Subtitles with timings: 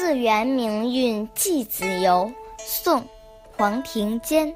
[0.00, 3.02] 次元明运寄子游，宋·
[3.54, 4.50] 黄庭坚。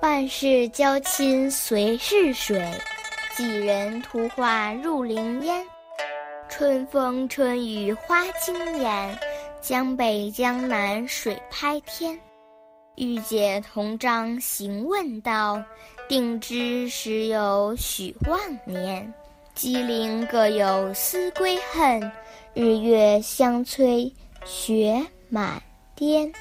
[0.00, 2.68] 半世交亲随逝水，
[3.36, 5.64] 几人图画入林烟。
[6.48, 9.16] 春风春雨花惊艳，
[9.60, 12.18] 江北江南水拍天。
[12.96, 15.62] 欲解同章行问道，
[16.08, 19.14] 定知时有许望年。
[19.54, 22.10] 鸡零各有思归恨，
[22.56, 24.12] 日月相催
[24.44, 25.60] 雪满
[25.96, 26.32] 天。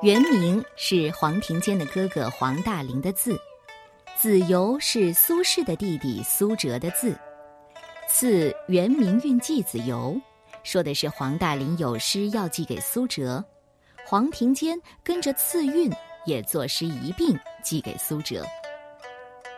[0.00, 3.38] 原名是黄庭坚的哥哥黄大林的字，
[4.16, 7.14] 子由是苏轼的弟弟苏辙的字。
[8.08, 10.18] 赐原名运寄子由，
[10.64, 13.44] 说的是黄大林有诗要寄给苏辙。
[14.06, 15.92] 黄庭坚跟着赐韵，
[16.24, 18.46] 也作诗一并寄给苏辙。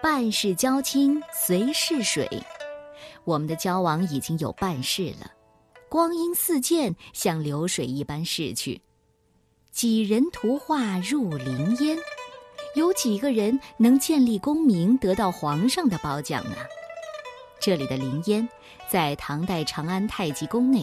[0.03, 2.27] 半世交亲随逝水，
[3.25, 5.31] 我们的交往已经有半世了，
[5.91, 8.81] 光阴似箭，像流水一般逝去。
[9.71, 11.99] 几人图画入林烟，
[12.75, 16.57] 有几个人能建立功名，得到皇上的褒奖呢？
[17.61, 18.49] 这里的林烟，
[18.89, 20.83] 在唐代长安太极宫内。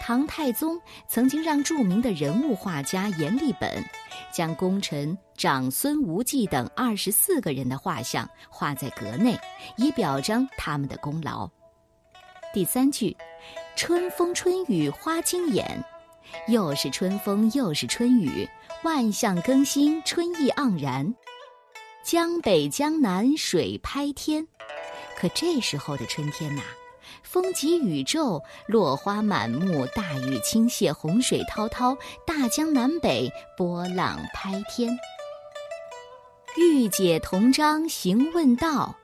[0.00, 3.84] 唐太宗曾经让著名的人物画家阎立本，
[4.32, 9.38] 将功臣长孙无忌等二十四个人的画像画在阁内，
[9.76, 11.48] 以表彰他们的功劳。
[12.52, 13.16] 第三句，
[13.76, 15.84] 春风春雨花惊眼，
[16.48, 18.48] 又是春风又是春雨，
[18.82, 21.14] 万象更新，春意盎然。
[22.02, 24.46] 江北江南水拍天，
[25.16, 26.62] 可这时候的春天呐。
[27.30, 34.98] 风急雨骤，落花满目，大雨倾泻，洪水滔滔，大江南北，波浪拍天。
[36.56, 38.96] 欲解同章行问道，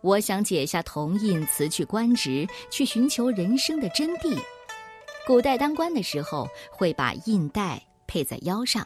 [0.00, 4.36] 我想解下铜印，辞去官职，去寻求人生的真谛。
[5.24, 8.84] 古代当官的时候，会把印带配在腰上，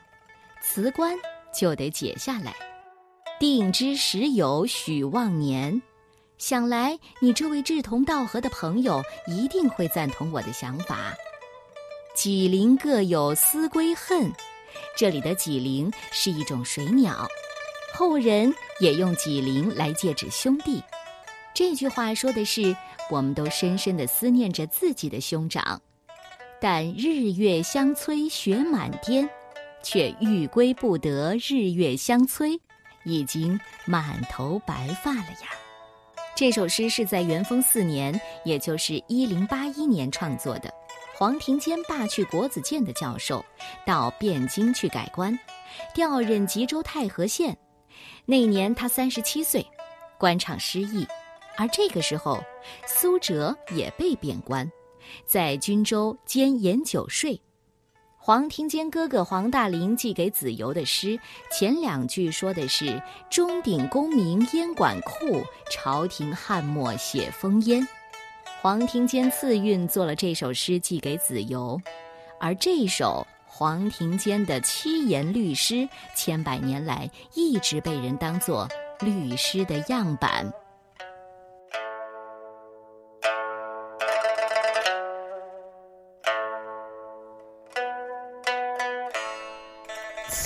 [0.61, 1.17] 辞官
[1.51, 2.55] 就得解下来。
[3.41, 5.81] 定知时有许忘年。
[6.39, 11.15] 想来，你这位志同道合的朋友一定会赞同我的想法。
[12.15, 14.31] 几灵各有思归恨，
[14.97, 17.27] 这里的几灵是一种水鸟，
[17.95, 20.83] 后人也用几灵来借指兄弟。
[21.55, 22.77] 这句话说的是，
[23.11, 25.81] 我们都深深的思念着自己的兄长，
[26.61, 29.27] 但日月相催雪满天，
[29.83, 32.61] 却欲归不得，日月相催，
[33.05, 35.56] 已经满头白发了呀。
[36.37, 40.71] 这首诗是在元丰四年，也就是一零八一年创作的。
[41.15, 43.43] 黄庭坚罢去国子监的教授，
[43.87, 45.37] 到汴京去改官，
[45.95, 47.57] 调任吉州太和县。
[48.27, 49.67] 那年他三十七岁，
[50.19, 51.07] 官场失意。
[51.57, 52.39] 而这个时候，
[52.87, 54.71] 苏辙也被贬官，
[55.25, 57.41] 在军州兼盐酒税。
[58.27, 61.17] 黄庭坚哥哥黄大林寄给子由的诗，
[61.49, 63.01] 前两句说的是
[63.31, 67.87] “钟鼎功名烟馆库，朝廷翰墨写烽烟”。
[68.61, 71.81] 黄庭坚赐韵做了这首诗寄给子由，
[72.41, 80.53] 而这首黄庭坚的七言律诗，千百年来一直被人当作律诗的样板。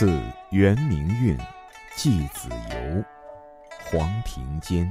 [0.01, 0.19] 自
[0.49, 1.37] 元明运，
[1.95, 3.05] 寄子由，
[3.85, 4.91] 黄庭坚。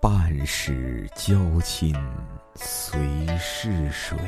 [0.00, 1.94] 半世交亲
[2.56, 2.98] 随
[3.38, 4.18] 逝水，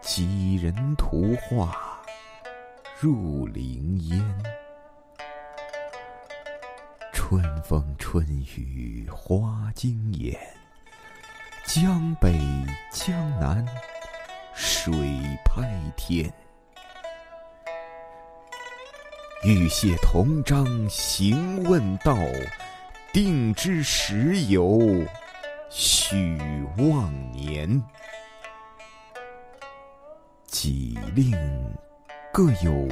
[0.00, 2.00] 几人图画
[3.00, 4.42] 入林烟。
[7.12, 8.24] 春风春
[8.56, 10.38] 雨花惊眼，
[11.64, 12.32] 江北
[12.92, 13.66] 江南
[14.54, 14.92] 水
[15.44, 16.32] 拍天。
[19.42, 22.14] 欲谢同章行问道，
[23.10, 24.78] 定知时有
[25.70, 26.38] 许
[26.76, 27.82] 忘年。
[30.44, 31.32] 几令
[32.30, 32.86] 各有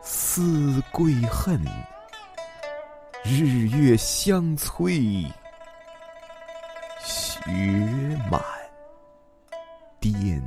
[0.00, 1.62] 思归恨，
[3.22, 5.26] 日月相催
[7.04, 7.40] 雪
[8.30, 8.42] 满
[10.00, 10.42] 天。